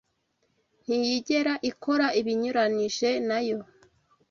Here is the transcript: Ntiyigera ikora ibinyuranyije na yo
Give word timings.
Ntiyigera 0.83 1.53
ikora 1.69 2.07
ibinyuranyije 2.19 3.09
na 3.27 3.39
yo 3.47 3.59